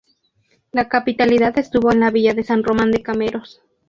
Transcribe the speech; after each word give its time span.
La 0.71 0.89
capitalidad 0.89 1.59
estuvo 1.59 1.91
en 1.91 1.99
la 1.99 2.09
villa 2.09 2.33
de 2.33 2.43
San 2.43 2.63
Román 2.63 2.89
de 2.89 3.03
Cameros. 3.03 3.61